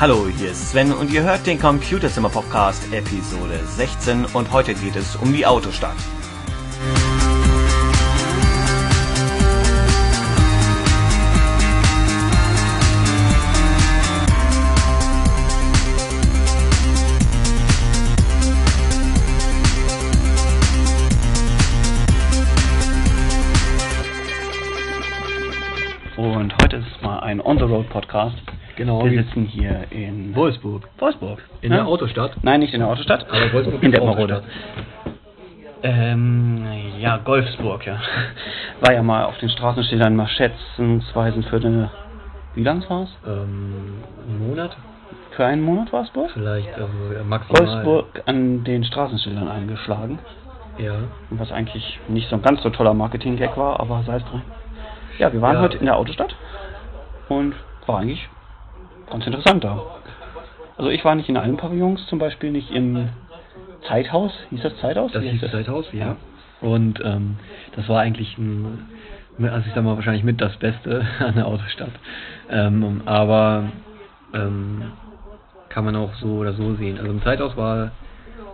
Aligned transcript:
Hallo, 0.00 0.28
hier 0.28 0.52
ist 0.52 0.70
Sven 0.70 0.92
und 0.92 1.12
ihr 1.12 1.24
hört 1.24 1.44
den 1.44 1.58
Computerzimmer 1.58 2.28
Podcast 2.28 2.84
Episode 2.92 3.58
16 3.66 4.26
und 4.26 4.52
heute 4.52 4.72
geht 4.72 4.94
es 4.94 5.16
um 5.16 5.32
die 5.32 5.44
Autostadt. 5.44 5.96
Und 26.16 26.54
heute 26.62 26.76
ist 26.76 27.02
mal 27.02 27.18
ein 27.18 27.40
On-the-Road-Podcast. 27.40 28.57
Genau. 28.78 29.04
Wir 29.04 29.24
sitzen 29.24 29.44
hier 29.44 29.86
in 29.90 30.34
Wolfsburg. 30.36 30.88
Wolfsburg. 30.98 31.40
In 31.62 31.72
Ja? 31.72 31.78
der 31.78 31.86
Autostadt. 31.88 32.36
Nein, 32.42 32.60
nicht 32.60 32.72
in 32.72 32.78
der 32.78 32.88
Autostadt. 32.88 33.26
Aber 33.28 33.52
Wolfsburg 33.52 33.82
in 33.82 33.90
der 33.90 34.04
Marode. 34.04 34.36
Autostadt. 34.36 34.54
Ähm, 35.82 36.64
ja, 36.98 37.16
Golfsburg, 37.18 37.84
ja. 37.86 38.00
War 38.80 38.92
ja 38.92 39.02
mal 39.02 39.24
auf 39.24 39.36
den 39.38 39.48
Straßenschildern 39.48 40.14
mal 40.14 40.28
schätzensweise 40.28 41.42
für 41.42 41.56
eine, 41.56 41.90
wie 42.54 42.62
lang 42.62 42.88
war 42.88 43.02
es? 43.02 43.10
Ähm, 43.26 43.98
einen 44.28 44.48
Monat? 44.48 44.76
Für 45.32 45.44
einen 45.46 45.62
Monat 45.62 45.92
war 45.92 46.02
es 46.04 46.10
Burg? 46.10 46.30
Vielleicht, 46.32 46.72
also 46.74 46.86
ja, 47.16 47.24
maximal. 47.24 47.84
Wolfsburg 47.84 48.22
an 48.26 48.62
den 48.62 48.84
Straßenschildern 48.84 49.48
eingeschlagen. 49.48 50.20
Ja. 50.78 50.94
Was 51.30 51.50
eigentlich 51.50 51.98
nicht 52.06 52.28
so 52.28 52.36
ein 52.36 52.42
ganz 52.42 52.62
so 52.62 52.70
toller 52.70 52.94
Marketing-Gag 52.94 53.56
war, 53.56 53.80
aber 53.80 54.04
sei 54.06 54.16
es 54.18 54.24
drin. 54.24 54.42
Ja, 55.18 55.32
wir 55.32 55.42
waren 55.42 55.56
Ja. 55.56 55.62
heute 55.62 55.78
in 55.78 55.86
der 55.86 55.96
Autostadt 55.96 56.36
und 57.28 57.54
war 57.86 57.98
eigentlich 57.98 58.28
ganz 59.10 59.26
interessant 59.26 59.64
da. 59.64 59.84
Also 60.76 60.90
ich 60.90 61.04
war 61.04 61.14
nicht 61.14 61.28
in 61.28 61.36
allen 61.36 61.56
Pavillons, 61.56 62.06
zum 62.06 62.18
Beispiel 62.18 62.50
nicht 62.50 62.70
im 62.70 63.08
Zeithaus. 63.86 64.32
Hieß 64.50 64.62
das 64.62 64.76
Zeithaus? 64.78 65.12
Das 65.12 65.22
Wie 65.22 65.30
hieß 65.30 65.42
heißt 65.42 65.52
Zeithaus, 65.52 65.86
ja. 65.92 66.16
Und 66.60 67.00
ähm, 67.04 67.36
das 67.76 67.88
war 67.88 68.00
eigentlich 68.00 68.36
ein, 68.38 68.88
also 69.40 69.66
ich 69.66 69.74
sag 69.74 69.84
mal 69.84 69.96
wahrscheinlich 69.96 70.24
mit 70.24 70.40
das 70.40 70.56
Beste 70.56 71.06
an 71.18 71.34
der 71.34 71.46
Autostadt. 71.46 71.90
Ähm, 72.50 73.02
aber 73.06 73.64
ähm, 74.34 74.92
kann 75.68 75.84
man 75.84 75.96
auch 75.96 76.14
so 76.14 76.38
oder 76.38 76.52
so 76.52 76.74
sehen. 76.74 76.98
Also 76.98 77.10
im 77.10 77.22
Zeithaus 77.22 77.56
war 77.56 77.92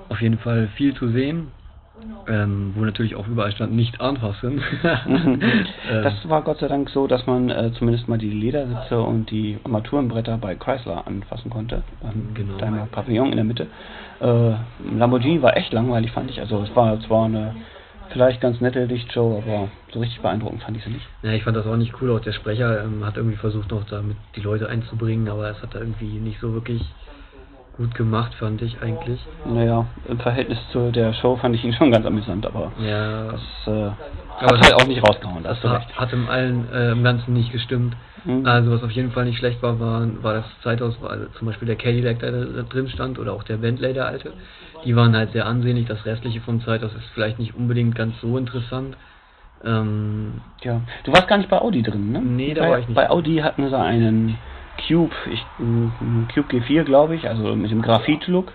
auf 0.08 0.20
jeden 0.20 0.38
Fall 0.38 0.68
viel 0.76 0.94
zu 0.94 1.08
sehen. 1.08 1.48
Ähm, 2.26 2.72
wo 2.74 2.84
natürlich 2.84 3.14
auch 3.14 3.26
überall 3.28 3.52
stand, 3.52 3.72
nicht 3.72 4.00
anfassen. 4.00 4.62
Ähm, 5.06 5.40
Das 6.02 6.28
war 6.28 6.42
Gott 6.42 6.58
sei 6.58 6.68
Dank 6.68 6.88
so, 6.90 7.06
dass 7.06 7.26
man 7.26 7.50
äh, 7.50 7.70
zumindest 7.78 8.08
mal 8.08 8.18
die 8.18 8.30
Ledersitze 8.30 9.00
und 9.00 9.30
die 9.30 9.58
Armaturenbretter 9.64 10.38
bei 10.38 10.54
Chrysler 10.54 11.06
anfassen 11.06 11.50
konnte. 11.50 11.82
Beim 12.02 12.34
Genau. 12.34 12.56
Daimler 12.56 12.86
Pavillon 12.90 13.28
in 13.30 13.36
der 13.36 13.44
Mitte. 13.44 13.66
Äh, 14.20 14.52
Lamborghini 14.96 15.42
war 15.42 15.56
echt 15.56 15.72
langweilig, 15.72 16.12
fand 16.12 16.30
ich. 16.30 16.40
Also 16.40 16.62
es 16.62 16.74
war 16.74 16.98
zwar 17.00 17.26
eine 17.26 17.54
vielleicht 18.10 18.40
ganz 18.40 18.60
nette 18.60 18.84
Lichtshow, 18.86 19.42
aber 19.44 19.68
so 19.92 20.00
richtig 20.00 20.20
beeindruckend 20.20 20.62
fand 20.62 20.76
ich 20.76 20.84
sie 20.84 20.90
nicht. 20.90 21.06
Ja, 21.22 21.32
ich 21.32 21.42
fand 21.44 21.56
das 21.56 21.66
auch 21.66 21.76
nicht 21.76 21.92
cool. 22.00 22.10
Auch 22.10 22.20
der 22.20 22.32
Sprecher 22.32 22.84
ähm, 22.84 23.04
hat 23.04 23.16
irgendwie 23.16 23.36
versucht, 23.36 23.70
noch 23.70 23.84
damit 23.84 24.16
die 24.36 24.40
Leute 24.40 24.68
einzubringen, 24.68 25.28
aber 25.28 25.50
es 25.50 25.60
hat 25.62 25.74
er 25.74 25.80
irgendwie 25.82 26.18
nicht 26.18 26.40
so 26.40 26.52
wirklich 26.54 26.82
gut 27.76 27.94
gemacht, 27.94 28.34
fand 28.34 28.62
ich 28.62 28.80
eigentlich. 28.80 29.20
Naja, 29.44 29.86
im 30.08 30.18
Verhältnis 30.18 30.58
zu 30.70 30.90
der 30.92 31.12
Show 31.14 31.36
fand 31.36 31.54
ich 31.56 31.64
ihn 31.64 31.72
schon 31.72 31.90
ganz 31.90 32.06
amüsant, 32.06 32.46
aber 32.46 32.70
Ja, 32.78 33.32
das 33.32 33.40
äh, 33.66 33.70
Aber 33.70 33.92
hat 34.40 34.52
das- 34.52 34.60
halt 34.72 34.74
auch 34.82 34.86
nicht 34.86 35.02
rausgehauen, 35.06 35.42
da 35.42 35.50
das 35.50 35.62
hast 35.62 35.70
hat, 35.88 35.96
hat 35.96 36.12
im 36.12 36.28
allen 36.28 36.68
äh, 36.72 36.92
im 36.92 37.02
Ganzen 37.02 37.34
nicht 37.34 37.50
gestimmt. 37.52 37.96
Hm. 38.24 38.46
Also 38.46 38.70
was 38.70 38.82
auf 38.82 38.90
jeden 38.92 39.10
Fall 39.12 39.24
nicht 39.26 39.38
schlecht 39.38 39.62
war, 39.62 39.78
war, 39.80 40.06
war 40.22 40.34
das 40.34 40.44
Zeithaus, 40.62 41.00
war 41.02 41.10
also 41.10 41.26
zum 41.38 41.46
Beispiel 41.46 41.66
der 41.66 41.76
Cadillac, 41.76 42.20
der 42.20 42.32
da 42.32 42.62
drin 42.62 42.88
stand, 42.88 43.18
oder 43.18 43.32
auch 43.32 43.42
der 43.42 43.56
Bentley, 43.58 43.92
der 43.92 44.06
alte. 44.06 44.32
Die 44.84 44.94
waren 44.96 45.14
halt 45.16 45.32
sehr 45.32 45.46
ansehnlich. 45.46 45.86
Das 45.86 46.04
restliche 46.06 46.40
vom 46.40 46.60
Zeithaus 46.62 46.94
ist 46.94 47.04
vielleicht 47.12 47.38
nicht 47.38 47.54
unbedingt 47.54 47.94
ganz 47.94 48.14
so 48.20 48.38
interessant. 48.38 48.96
Ähm, 49.64 50.40
Ja, 50.62 50.80
du 51.04 51.12
warst 51.12 51.26
gar 51.28 51.38
nicht 51.38 51.48
bei 51.50 51.60
Audi 51.60 51.82
drin, 51.82 52.12
ne? 52.12 52.20
Nee, 52.20 52.54
da 52.54 52.62
bei, 52.62 52.70
war 52.70 52.78
ich 52.78 52.86
nicht. 52.88 52.94
Bei 52.96 53.10
Audi 53.10 53.36
hatten 53.38 53.68
sie 53.68 53.78
einen 53.78 54.38
Cube, 54.86 55.14
ich, 55.30 55.44
einen 55.58 56.28
Cube 56.32 56.48
G4, 56.48 56.84
glaube 56.84 57.14
ich, 57.14 57.28
also 57.28 57.54
mit 57.56 57.70
dem 57.70 57.82
Graphit-Look. 57.82 58.52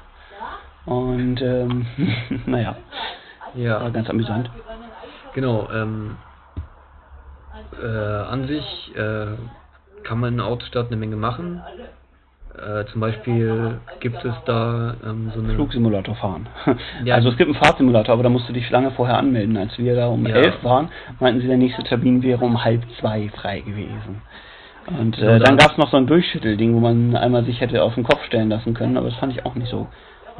Und, 0.85 1.41
ähm, 1.41 1.85
naja, 2.45 2.75
war 3.53 3.61
ja, 3.61 3.89
ganz 3.89 4.09
amüsant. 4.09 4.49
genau. 5.33 5.67
Ähm, 5.71 6.15
äh, 7.81 7.87
an 7.87 8.47
sich 8.47 8.95
äh, 8.95 9.35
kann 10.03 10.19
man 10.19 10.31
in 10.33 10.37
der 10.37 10.47
Autostadt 10.47 10.87
eine 10.87 10.95
Menge 10.97 11.15
machen. 11.15 11.61
Äh, 12.57 12.85
zum 12.91 12.99
Beispiel 12.99 13.79
gibt 13.99 14.23
es 14.25 14.33
da 14.45 14.95
ähm, 15.05 15.31
so 15.33 15.39
eine 15.41 15.53
Flugsimulator 15.53 16.15
fahren. 16.15 16.47
Ja. 17.05 17.15
Also 17.15 17.29
es 17.29 17.37
gibt 17.37 17.49
einen 17.49 17.63
Fahrtsimulator, 17.63 18.13
aber 18.13 18.23
da 18.23 18.29
musst 18.29 18.49
du 18.49 18.53
dich 18.53 18.69
lange 18.69 18.91
vorher 18.91 19.17
anmelden. 19.17 19.55
Als 19.55 19.77
wir 19.77 19.95
da 19.95 20.07
um 20.07 20.25
Ja. 20.25 20.35
elf 20.35 20.63
waren, 20.63 20.89
meinten 21.19 21.41
sie, 21.41 21.47
der 21.47 21.57
nächste 21.57 21.83
Termin 21.83 22.21
wäre 22.23 22.43
um 22.43 22.63
halb 22.63 22.83
zwei 22.99 23.29
frei 23.29 23.61
gewesen. 23.61 24.21
Und 24.97 25.17
äh, 25.19 25.39
dann 25.39 25.57
da- 25.57 25.63
gab 25.65 25.71
es 25.71 25.77
noch 25.77 25.91
so 25.91 25.97
ein 25.97 26.07
Durchschüttelding, 26.07 26.73
wo 26.73 26.79
man 26.79 27.15
einmal 27.15 27.43
sich 27.45 27.61
hätte 27.61 27.83
auf 27.83 27.95
den 27.95 28.03
Kopf 28.03 28.23
stellen 28.25 28.49
lassen 28.49 28.73
können, 28.73 28.97
aber 28.97 29.09
das 29.09 29.17
fand 29.17 29.33
ich 29.33 29.45
auch 29.45 29.55
nicht 29.55 29.69
so 29.69 29.87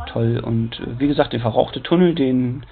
toll. 0.05 0.39
Und 0.43 0.79
äh, 0.79 0.99
wie 0.99 1.07
gesagt, 1.07 1.33
der 1.33 1.39
verrauchte 1.39 1.81
Tunnel, 1.83 2.15
den 2.15 2.65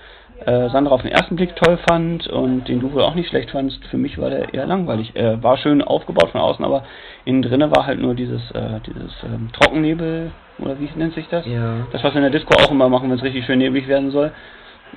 äh, 0.45 0.69
Sandra 0.69 0.93
auf 0.93 1.01
den 1.01 1.11
ersten 1.11 1.35
Blick 1.35 1.55
toll 1.55 1.77
fand 1.89 2.27
und 2.27 2.67
den 2.67 2.79
du 2.79 2.93
wohl 2.93 3.01
auch 3.01 3.15
nicht 3.15 3.29
schlecht 3.29 3.51
fandst, 3.51 3.83
für 3.87 3.97
mich 3.97 4.17
war 4.17 4.29
der 4.29 4.53
eher 4.53 4.65
langweilig. 4.65 5.11
Er 5.15 5.41
war 5.43 5.57
schön 5.57 5.81
aufgebaut 5.81 6.29
von 6.29 6.41
außen, 6.41 6.63
aber 6.63 6.83
innen 7.25 7.41
drinnen 7.41 7.75
war 7.75 7.85
halt 7.85 7.99
nur 7.99 8.13
dieses, 8.15 8.51
äh, 8.51 8.79
dieses 8.85 9.11
ähm, 9.23 9.49
Trockennebel, 9.51 10.31
oder 10.59 10.79
wie 10.79 10.89
nennt 10.95 11.13
sich 11.13 11.27
das? 11.29 11.45
Ja. 11.45 11.85
Das, 11.91 12.03
was 12.03 12.13
wir 12.13 12.23
in 12.23 12.31
der 12.31 12.39
Disco 12.39 12.53
auch 12.55 12.71
immer 12.71 12.89
machen, 12.89 13.09
wenn 13.09 13.17
es 13.17 13.23
richtig 13.23 13.45
schön 13.45 13.59
neblig 13.59 13.87
werden 13.87 14.11
soll. 14.11 14.31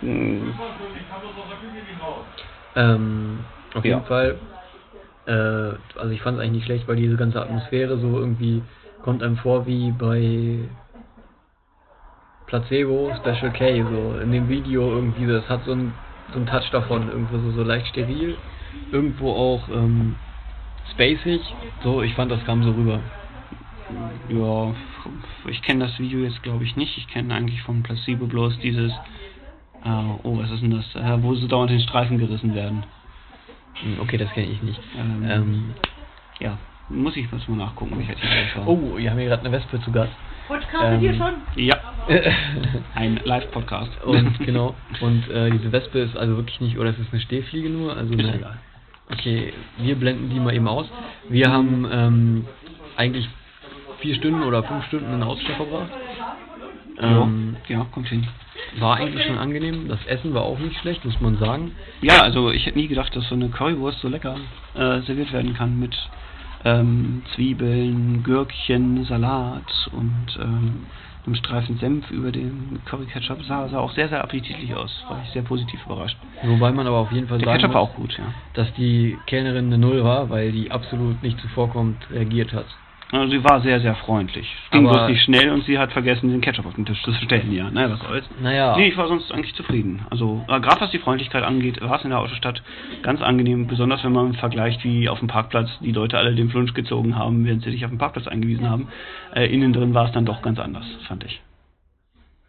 Mm, 0.01 0.51
Ähm, 2.77 3.45
auf 3.75 3.85
Ja. 3.85 3.97
jeden 3.97 4.07
Fall, 4.07 4.37
äh, 5.27 5.33
also 5.33 6.11
ich 6.11 6.23
fand 6.23 6.37
es 6.39 6.43
eigentlich 6.43 6.53
nicht 6.53 6.65
schlecht, 6.67 6.89
weil 6.89 6.97
diese 6.97 7.17
ganze 7.17 7.41
Atmosphäre 7.41 7.99
so 7.99 8.19
irgendwie 8.19 8.63
kommt 9.03 9.23
einem 9.23 9.37
vor 9.37 9.67
wie 9.67 9.93
bei 9.93 10.59
Placebo 12.47 13.13
Special 13.21 13.53
K, 13.53 13.83
so 13.83 14.19
in 14.21 14.33
dem 14.33 14.49
Video 14.49 14.91
irgendwie, 14.91 15.27
das 15.27 15.49
hat 15.49 15.65
so 15.65 15.73
einen 15.73 15.95
so 16.35 16.41
Touch 16.45 16.71
davon, 16.71 17.09
irgendwo 17.09 17.39
so, 17.39 17.53
so 17.53 17.63
leicht 17.63 17.87
steril, 17.89 18.37
irgendwo 18.93 19.31
auch 19.33 19.69
ähm, 19.69 20.17
spacig, 20.93 21.41
so 21.83 22.03
ich 22.03 22.15
fand 22.15 22.31
das 22.31 22.45
kam 22.45 22.63
so 22.63 22.73
rüber. 22.73 23.01
Ja, 24.29 24.75
ich 25.49 25.63
kenne 25.63 25.87
das 25.87 25.99
Video 25.99 26.21
jetzt 26.21 26.43
glaube 26.43 26.65
ich 26.65 26.77
nicht. 26.77 26.97
Ich 26.99 27.09
kenne 27.09 27.35
eigentlich 27.35 27.63
vom 27.63 27.83
Placebo 27.83 28.27
bloß 28.27 28.59
dieses, 28.61 28.93
äh, 29.85 29.89
oh, 30.23 30.39
was 30.39 30.51
ist 30.51 30.63
denn 30.63 30.71
das, 30.71 30.95
äh, 30.95 31.23
wo 31.23 31.35
sie 31.35 31.49
dauernd 31.49 31.71
den 31.71 31.81
Streifen 31.81 32.19
gerissen 32.19 32.55
werden. 32.55 32.85
Hm, 33.75 34.01
Okay, 34.01 34.17
das 34.17 34.31
kenne 34.33 34.47
ich 34.49 34.63
nicht. 34.63 34.81
Ähm, 34.99 35.25
Ähm, 35.29 35.75
Ja, 36.41 36.59
muss 36.89 37.17
ich 37.17 37.31
mal 37.31 37.41
nachgucken, 37.57 37.97
welcher 37.99 38.15
Titel 38.15 38.29
das 38.47 38.57
war. 38.57 38.69
oh, 38.69 38.97
wir 38.97 39.11
haben 39.11 39.19
hier 39.19 39.29
gerade 39.29 39.43
eine 39.45 39.53
Wespe 39.53 39.81
zu 39.81 39.93
Gast. 39.93 40.13
Podcast 40.49 40.99
hier 41.01 41.11
Ähm, 41.13 41.17
schon? 41.17 41.35
Ja, 41.57 41.77
ein 42.95 43.21
Live-Podcast. 43.25 44.03
Und 44.05 44.39
genau, 44.45 44.75
und 45.01 45.29
äh, 45.31 45.51
diese 45.51 45.71
Wespe 45.71 46.01
ist 46.01 46.17
also 46.17 46.37
wirklich 46.37 46.61
nicht, 46.61 46.79
oder 46.79 46.91
es 46.91 46.99
ist 46.99 47.13
eine 47.13 47.21
Stehfliege 47.23 47.71
nur, 47.71 47.97
also 47.97 48.13
Ist 48.15 48.21
eine, 48.21 48.35
egal. 48.35 48.59
Okay, 49.13 49.53
wir 49.79 49.95
blenden 49.97 50.31
die 50.31 50.41
mal 50.41 50.55
eben 50.55 50.67
aus. 50.69 50.87
Wir 51.29 51.51
haben 51.51 51.87
ähm, 51.93 52.47
eigentlich 52.97 53.29
vier 54.01 54.15
Stunden 54.15 54.43
oder 54.43 54.63
fünf 54.65 54.85
Stunden 54.87 55.13
in 55.13 55.21
der 55.21 55.29
Autostadt 55.29 55.57
verbracht. 55.57 55.91
Ähm, 57.01 57.57
ja, 57.69 57.87
kommt 57.93 58.09
hin. 58.09 58.27
war 58.79 58.97
eigentlich 58.97 59.25
schon 59.25 59.39
angenehm. 59.39 59.89
Das 59.89 60.05
Essen 60.07 60.35
war 60.35 60.43
auch 60.43 60.59
nicht 60.59 60.79
schlecht, 60.81 61.05
muss 61.05 61.21
man 61.21 61.39
sagen. 61.39 61.73
Ja, 62.03 62.21
also 62.23 62.51
ich 62.51 62.67
hätte 62.67 62.79
nie 62.79 62.89
gedacht, 62.89 63.15
dass 63.17 63.29
so 63.29 63.35
eine 63.35 63.49
Currywurst 63.49 64.01
so 64.01 64.09
lecker 64.09 64.37
äh, 64.75 65.01
serviert 65.03 65.33
werden 65.33 65.55
kann 65.55 65.79
mit 65.79 65.97
ähm, 66.65 67.23
Zwiebeln, 67.35 68.23
Gürkchen, 68.23 69.05
Salat 69.05 69.89
und 69.93 70.39
ähm, 70.41 70.87
einem 71.27 71.35
Streifen 71.35 71.79
Senf 71.79 72.11
über 72.11 72.33
dem 72.33 72.81
Curry 72.87 73.07
Ketchup. 73.07 73.43
Sah, 73.45 73.69
sah 73.69 73.79
auch 73.79 73.93
sehr, 73.93 74.09
sehr 74.09 74.23
appetitlich 74.23 74.75
aus. 74.75 75.05
War 75.09 75.23
ich 75.25 75.31
sehr 75.31 75.43
positiv 75.43 75.85
überrascht. 75.87 76.17
Wobei 76.43 76.73
man 76.73 76.87
aber 76.87 76.97
auf 76.99 77.13
jeden 77.13 77.29
Fall 77.29 77.39
Der 77.39 77.47
sagen 77.47 77.59
Ketchup 77.61 77.75
muss, 77.75 77.83
auch 77.83 77.95
gut, 77.95 78.19
ja. 78.19 78.25
dass 78.55 78.73
die 78.75 79.19
Kellnerin 79.27 79.67
eine 79.67 79.79
Null 79.79 80.03
war, 80.03 80.31
weil 80.31 80.53
die 80.53 80.71
absolut 80.71 81.23
nicht 81.23 81.39
zuvorkommt 81.41 82.11
reagiert 82.11 82.53
hat. 82.53 82.67
Also 83.13 83.29
sie 83.33 83.43
war 83.43 83.61
sehr, 83.61 83.81
sehr 83.81 83.97
freundlich. 83.97 84.55
Es 84.67 84.71
ging 84.71 84.87
Aber- 84.87 84.99
bloß 84.99 85.09
nicht 85.11 85.23
schnell 85.25 85.51
und 85.51 85.65
sie 85.65 85.79
hat 85.79 85.93
vergessen, 85.93 86.31
den 86.31 86.41
Ketchup 86.41 86.67
auf 86.67 86.75
den 86.75 86.87
Tisch 86.87 87.03
zu 87.03 87.13
stellen, 87.13 87.53
ja. 87.53 87.69
Naja, 87.69 87.91
was 87.91 88.01
soll's. 88.01 88.25
Naja, 88.41 88.77
Nee, 88.77 88.87
ich 88.89 88.97
war 88.97 89.09
sonst 89.09 89.33
eigentlich 89.33 89.55
zufrieden. 89.57 90.07
Also, 90.11 90.45
äh, 90.49 90.61
gerade 90.61 90.81
was 90.81 90.93
die 90.93 90.99
Freundlichkeit 91.01 91.43
angeht, 91.43 91.81
war 91.81 91.99
es 91.99 92.05
in 92.05 92.11
der 92.11 92.21
Autostadt 92.21 92.63
ganz 93.03 93.21
angenehm, 93.21 93.67
besonders 93.67 94.05
wenn 94.05 94.13
man 94.13 94.35
vergleicht, 94.35 94.85
wie 94.85 95.09
auf 95.09 95.19
dem 95.19 95.27
Parkplatz 95.27 95.69
die 95.81 95.91
Leute 95.91 96.19
alle 96.19 96.35
den 96.37 96.51
Flunsch 96.51 96.73
gezogen 96.73 97.17
haben, 97.17 97.45
während 97.45 97.65
sie 97.65 97.73
dich 97.73 97.85
auf 97.85 97.91
dem 97.91 97.99
Parkplatz 97.99 98.29
eingewiesen 98.29 98.71
haben. 98.71 98.87
Äh, 99.35 99.47
innen 99.53 99.73
drin 99.73 99.93
war 99.93 100.07
es 100.07 100.13
dann 100.13 100.25
doch 100.25 100.41
ganz 100.41 100.61
anders, 100.61 100.87
fand 101.09 101.25
ich. 101.25 101.41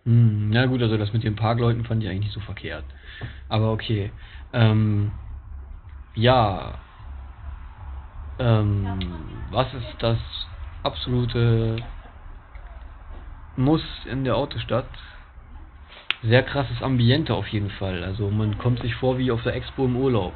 Hm, 0.06 0.50
na 0.52 0.66
gut, 0.68 0.82
also 0.84 0.96
das 0.98 1.12
mit 1.14 1.24
den 1.24 1.36
Parkleuten 1.36 1.86
fand 1.86 2.04
ich 2.04 2.10
eigentlich 2.10 2.26
nicht 2.26 2.34
so 2.34 2.40
verkehrt. 2.40 2.86
Aber 3.50 3.72
okay. 3.72 4.12
Ähm, 4.54 5.12
ja. 6.14 6.74
Ähm, 8.40 8.86
was 9.52 9.72
ist 9.74 9.96
das 10.00 10.18
absolute 10.84 11.78
Muss 13.56 13.84
in 14.10 14.24
der 14.24 14.36
Autostadt. 14.38 14.86
Sehr 16.24 16.44
krasses 16.44 16.82
Ambiente 16.82 17.34
auf 17.34 17.48
jeden 17.48 17.72
Fall. 17.72 18.04
Also 18.04 18.30
man 18.30 18.58
kommt 18.58 18.80
sich 18.82 18.96
vor 18.96 19.18
wie 19.18 19.32
auf 19.32 19.44
der 19.44 19.56
Expo 19.56 19.86
im 19.86 19.96
Urlaub. 19.96 20.36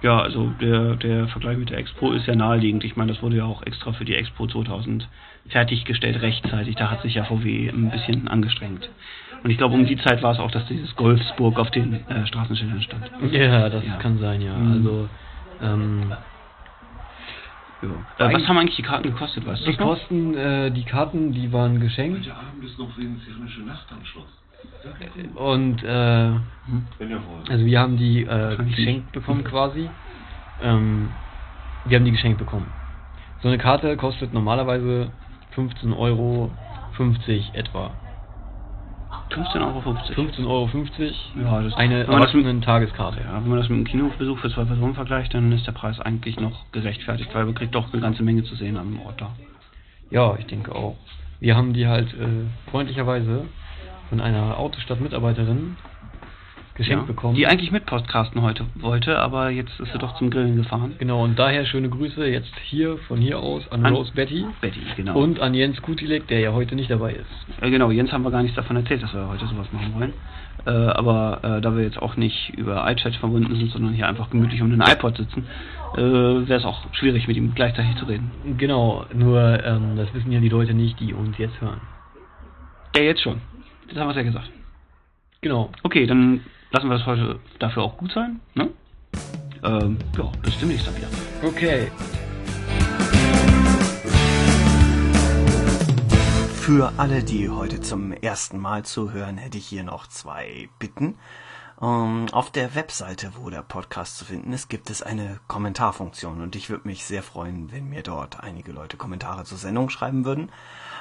Ja, 0.00 0.20
also 0.20 0.50
der, 0.60 0.94
der 0.96 1.28
Vergleich 1.28 1.58
mit 1.58 1.70
der 1.70 1.78
Expo 1.78 2.12
ist 2.12 2.26
ja 2.26 2.36
naheliegend. 2.36 2.84
Ich 2.84 2.94
meine, 2.96 3.12
das 3.12 3.22
wurde 3.22 3.36
ja 3.36 3.44
auch 3.44 3.62
extra 3.62 3.92
für 3.92 4.04
die 4.04 4.14
Expo 4.14 4.46
2000 4.46 5.08
fertiggestellt 5.48 6.20
rechtzeitig. 6.22 6.76
Da 6.76 6.90
hat 6.90 7.02
sich 7.02 7.14
ja 7.14 7.24
VW 7.24 7.68
ein 7.68 7.90
bisschen 7.90 8.28
angestrengt. 8.28 8.88
Und 9.42 9.50
ich 9.50 9.58
glaube, 9.58 9.74
um 9.74 9.86
die 9.86 9.96
Zeit 9.98 10.22
war 10.22 10.32
es 10.32 10.38
auch, 10.38 10.50
dass 10.50 10.66
dieses 10.66 10.94
Golfsburg 10.94 11.58
auf 11.58 11.70
den 11.70 12.08
äh, 12.08 12.26
Straßenschildern 12.26 12.82
stand. 12.82 13.10
Ja, 13.32 13.68
das 13.68 13.84
Ja. 13.84 13.96
kann 13.96 14.18
sein, 14.18 14.40
ja. 14.40 14.56
Mhm. 14.56 14.72
Also 14.72 15.08
ähm, 15.62 16.12
Ja. 17.82 18.26
Äh, 18.26 18.34
was 18.34 18.48
haben 18.48 18.58
eigentlich 18.58 18.76
die 18.76 18.82
Karten 18.82 19.04
gekostet, 19.04 19.46
weißt 19.46 19.66
die? 19.66 19.76
Kosten, 19.76 20.34
äh, 20.34 20.70
die 20.70 20.84
Karten, 20.84 21.32
die 21.32 21.52
waren 21.52 21.80
geschenkt 21.80 22.20
Heute 22.20 22.34
Abend 22.34 22.64
ist 22.64 22.78
noch 22.78 22.96
venezianische 22.96 23.60
Nacht 23.60 23.86
am 23.92 24.04
Schloss. 24.04 24.26
und 25.36 25.82
äh, 25.84 25.86
Wenn 26.98 27.10
ihr 27.10 27.20
wollt. 27.24 27.48
also 27.48 27.64
wir 27.64 27.78
haben 27.78 27.96
die 27.96 28.22
äh, 28.24 28.56
geschenkt 28.56 29.12
bekommen 29.12 29.44
quasi. 29.44 29.88
Ähm, 30.60 31.10
wir 31.84 31.96
haben 31.98 32.04
die 32.04 32.10
geschenkt 32.10 32.38
bekommen. 32.38 32.66
So 33.42 33.48
eine 33.48 33.58
Karte 33.58 33.96
kostet 33.96 34.34
normalerweise 34.34 35.12
15,50 35.54 35.96
Euro 35.96 36.50
etwa. 37.52 37.92
15,50 39.44 40.46
Euro. 40.46 40.66
15,50 40.66 41.36
Euro 41.38 41.56
Ja, 41.56 41.62
das- 41.62 41.74
eine 41.76 42.04
Erwachsenen-Tageskarte. 42.04 43.20
Ja, 43.20 43.34
wenn 43.42 43.48
man 43.48 43.58
das 43.58 43.68
mit 43.68 43.76
einem 43.76 43.86
Kinobesuch 43.86 44.38
für 44.38 44.50
zwei 44.50 44.64
Personen 44.64 44.94
vergleicht, 44.94 45.34
dann 45.34 45.52
ist 45.52 45.66
der 45.66 45.72
Preis 45.72 46.00
eigentlich 46.00 46.38
noch 46.38 46.70
gerechtfertigt, 46.72 47.34
weil 47.34 47.44
man 47.44 47.54
kriegt 47.54 47.74
doch 47.74 47.92
eine 47.92 48.02
ganze 48.02 48.22
Menge 48.22 48.42
zu 48.44 48.54
sehen 48.54 48.76
am 48.76 49.00
Ort 49.00 49.20
da. 49.20 49.30
Ja, 50.10 50.36
ich 50.38 50.46
denke 50.46 50.74
auch. 50.74 50.96
Wir 51.40 51.56
haben 51.56 51.72
die 51.72 51.86
halt 51.86 52.12
äh, 52.14 52.70
freundlicherweise 52.70 53.44
von 54.08 54.20
einer 54.20 54.58
Autostadt-Mitarbeiterin 54.58 55.76
geschenkt 56.78 57.02
ja, 57.02 57.06
bekommen. 57.06 57.34
Die 57.34 57.46
eigentlich 57.46 57.70
mit 57.70 57.84
Podcasten 57.84 58.40
heute 58.40 58.64
wollte, 58.76 59.18
aber 59.18 59.50
jetzt 59.50 59.78
ist 59.80 59.92
sie 59.92 59.98
doch 59.98 60.16
zum 60.16 60.30
Grillen 60.30 60.56
gefahren. 60.56 60.94
genau, 60.98 61.24
und 61.24 61.38
daher 61.38 61.66
schöne 61.66 61.90
Grüße 61.90 62.26
jetzt 62.26 62.52
hier, 62.64 62.96
von 63.08 63.18
hier 63.20 63.38
aus, 63.38 63.70
an, 63.70 63.84
An- 63.84 63.94
Rose 63.94 64.12
Betty 64.14 64.46
Betty, 64.60 64.80
genau. 64.96 65.18
und 65.18 65.40
an 65.40 65.52
Jens 65.54 65.82
Kutilek, 65.82 66.26
der 66.28 66.40
ja 66.40 66.52
heute 66.52 66.74
nicht 66.74 66.90
dabei 66.90 67.12
ist. 67.12 67.60
Äh, 67.60 67.70
genau, 67.70 67.90
Jens 67.90 68.12
haben 68.12 68.22
wir 68.22 68.30
gar 68.30 68.42
nichts 68.42 68.56
davon 68.56 68.76
erzählt, 68.76 69.02
dass 69.02 69.12
wir 69.12 69.28
heute 69.28 69.46
sowas 69.46 69.66
machen 69.72 69.92
wollen. 69.94 70.12
Äh, 70.66 70.70
aber 70.70 71.40
äh, 71.42 71.60
da 71.60 71.76
wir 71.76 71.82
jetzt 71.82 72.00
auch 72.00 72.16
nicht 72.16 72.50
über 72.56 72.88
iChat 72.90 73.14
verbunden 73.16 73.54
sind, 73.56 73.70
sondern 73.70 73.92
hier 73.92 74.08
einfach 74.08 74.30
gemütlich 74.30 74.62
um 74.62 74.70
den 74.70 74.80
iPod 74.80 75.16
sitzen, 75.16 75.46
äh, 75.94 76.00
wäre 76.00 76.54
es 76.58 76.64
auch 76.64 76.82
schwierig, 76.94 77.26
mit 77.28 77.36
ihm 77.36 77.54
gleichzeitig 77.54 77.96
zu 77.96 78.04
reden. 78.06 78.30
Genau, 78.56 79.04
nur 79.14 79.64
ähm, 79.64 79.96
das 79.96 80.12
wissen 80.14 80.32
ja 80.32 80.40
die 80.40 80.48
Leute 80.48 80.74
nicht, 80.74 80.98
die 81.00 81.12
uns 81.14 81.36
jetzt 81.38 81.60
hören. 81.60 81.80
Ja, 82.96 83.02
jetzt 83.02 83.22
schon. 83.22 83.40
Das 83.88 83.98
haben 83.98 84.06
wir 84.06 84.10
es 84.10 84.16
ja 84.16 84.22
gesagt. 84.22 84.50
Genau. 85.40 85.70
Okay, 85.84 86.06
dann 86.06 86.40
lassen 86.70 86.88
wir 86.88 86.98
das 86.98 87.06
heute 87.06 87.38
dafür 87.58 87.82
auch 87.82 87.96
gut 87.96 88.12
sein. 88.12 88.40
Ne? 88.54 88.70
Ähm, 89.62 89.98
ja, 90.16 90.30
bis 90.42 90.58
demnächst 90.58 90.86
dann 90.86 90.96
wieder. 90.96 91.08
Okay. 91.42 91.90
Für 96.60 96.92
alle, 96.98 97.22
die 97.22 97.48
heute 97.48 97.80
zum 97.80 98.12
ersten 98.12 98.58
Mal 98.58 98.84
zuhören, 98.84 99.38
hätte 99.38 99.56
ich 99.56 99.66
hier 99.66 99.84
noch 99.84 100.06
zwei 100.06 100.68
Bitten. 100.78 101.16
Ähm, 101.80 102.26
auf 102.32 102.50
der 102.50 102.74
Webseite, 102.74 103.32
wo 103.36 103.48
der 103.48 103.62
Podcast 103.62 104.18
zu 104.18 104.24
finden 104.24 104.52
ist, 104.52 104.68
gibt 104.68 104.90
es 104.90 105.00
eine 105.00 105.40
Kommentarfunktion 105.48 106.42
und 106.42 106.56
ich 106.56 106.68
würde 106.68 106.86
mich 106.86 107.04
sehr 107.04 107.22
freuen, 107.22 107.72
wenn 107.72 107.88
mir 107.88 108.02
dort 108.02 108.40
einige 108.40 108.72
Leute 108.72 108.96
Kommentare 108.96 109.44
zur 109.44 109.58
Sendung 109.58 109.88
schreiben 109.88 110.24
würden. 110.24 110.50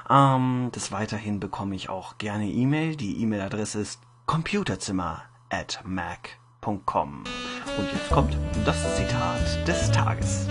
Ähm, 0.09 0.71
des 0.73 0.91
Weiterhin 0.91 1.39
bekomme 1.39 1.75
ich 1.75 1.89
auch 1.89 2.17
gerne 2.17 2.47
E-Mail. 2.47 2.95
Die 2.95 3.21
E-Mail-Adresse 3.21 3.81
ist 3.81 3.99
computerzimmer 4.25 5.23
at 5.49 5.81
mac.com. 5.85 7.23
Und 7.77 7.93
jetzt 7.93 8.09
kommt 8.09 8.35
das 8.65 8.95
Zitat 8.95 9.67
des 9.67 9.91
Tages. 9.91 10.47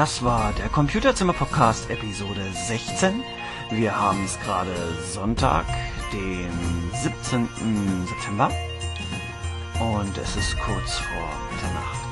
Das 0.00 0.24
war 0.24 0.54
der 0.54 0.70
Computerzimmer-Podcast 0.70 1.90
Episode 1.90 2.40
16. 2.54 3.22
Wir 3.70 3.94
haben 3.94 4.24
es 4.24 4.40
gerade 4.40 4.74
Sonntag, 5.12 5.66
den 6.10 6.48
17. 6.94 7.46
September. 8.08 8.50
Und 9.78 10.16
es 10.16 10.36
ist 10.36 10.58
kurz 10.58 10.94
vor 10.94 11.28
Mitternacht. 11.52 12.09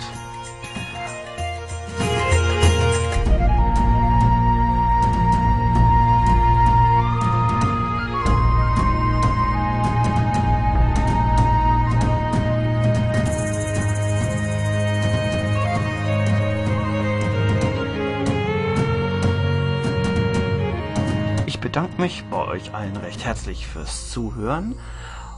Mich 22.09 22.25
bei 22.31 22.43
euch 22.47 22.73
allen 22.73 22.97
recht 22.97 23.23
herzlich 23.27 23.67
fürs 23.67 24.11
Zuhören 24.11 24.77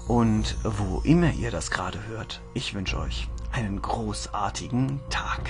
und 0.06 0.56
wo 0.62 1.00
immer 1.00 1.32
ihr 1.32 1.50
das 1.50 1.72
gerade 1.72 1.98
hört, 2.06 2.42
ich 2.54 2.74
wünsche 2.74 2.96
euch 2.96 3.26
einen 3.50 3.82
großartigen 3.82 5.00
Tag. 5.10 5.40